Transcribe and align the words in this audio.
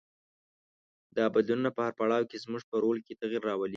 دا 1.17 1.25
بدلونونه 1.35 1.69
په 1.75 1.81
هر 1.85 1.93
پړاو 1.99 2.29
کې 2.29 2.41
زموږ 2.45 2.63
په 2.71 2.75
رول 2.83 2.97
کې 3.05 3.19
تغیر 3.21 3.41
راولي. 3.49 3.69